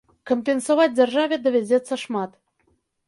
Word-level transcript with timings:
Кампенсаваць 0.29 0.95
дзяржаве 0.99 1.39
давядзецца 1.45 2.01
шмат. 2.05 2.31